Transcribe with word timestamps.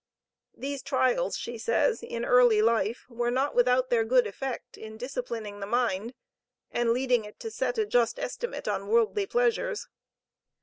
"These 0.57 0.81
trials," 0.81 1.37
she 1.37 1.59
says, 1.59 2.01
"in 2.01 2.25
early 2.25 2.59
life, 2.63 3.05
were 3.07 3.29
not 3.29 3.53
without 3.53 3.91
their 3.91 4.03
good 4.03 4.25
effect 4.25 4.75
in 4.75 4.97
disciplining 4.97 5.59
the 5.59 5.67
mind, 5.67 6.15
and 6.71 6.89
leading 6.91 7.23
it 7.23 7.39
to 7.41 7.51
set 7.51 7.77
a 7.77 7.85
just 7.85 8.17
estimate 8.17 8.67
on 8.67 8.87
worldly 8.87 9.27
pleasures." 9.27 9.87